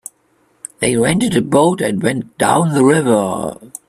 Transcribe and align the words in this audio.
They 0.79 0.97
rented 0.97 1.37
a 1.37 1.43
boat 1.43 1.79
and 1.79 2.01
went 2.01 2.35
down 2.39 2.73
the 2.73 2.83
river. 2.83 3.55